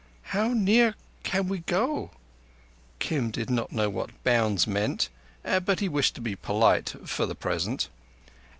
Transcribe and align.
"How 0.33 0.47
near 0.47 0.95
can 1.21 1.47
we 1.47 1.59
go?" 1.59 2.09
Kim 2.97 3.29
did 3.29 3.51
not 3.51 3.71
know 3.71 3.87
what 3.87 4.23
bounds 4.23 4.65
meant, 4.65 5.09
but 5.43 5.79
he 5.79 5.87
wished 5.87 6.15
to 6.15 6.21
be 6.21 6.35
polite—for 6.35 7.27
the 7.27 7.35
present. 7.35 7.87